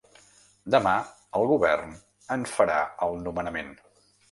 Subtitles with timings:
[0.75, 0.93] Demà
[1.41, 1.93] el govern
[2.39, 3.73] en farà el nomenament.